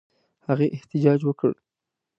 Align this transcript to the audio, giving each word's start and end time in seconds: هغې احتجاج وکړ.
هغې 0.47 0.67
احتجاج 0.75 1.19
وکړ. 1.25 1.51